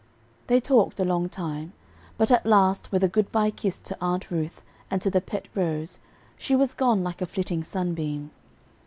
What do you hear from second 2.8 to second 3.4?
with a good